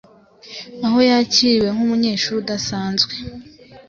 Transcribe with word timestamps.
aho 0.85 0.99
yakiriwe 1.09 1.69
nk’umunyeshuri 1.75 2.35
udasanzwe. 2.43 3.13